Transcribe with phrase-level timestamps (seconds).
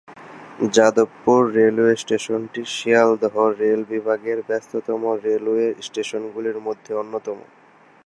[0.73, 7.37] Jadavpur railway স্টেশনটি Sealdah rail বিভাগের ব্যস্ততম রেলওয়ে স্টেশনগুলির মধ্যে অন্যতম।